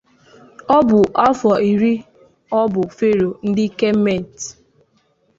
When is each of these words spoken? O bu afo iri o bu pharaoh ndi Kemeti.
O 0.75 0.77
bu 0.91 0.99
afo 1.27 1.51
iri 1.71 1.93
o 2.59 2.61
bu 2.73 2.81
pharaoh 2.97 3.37
ndi 3.49 3.65
Kemeti. 3.77 4.45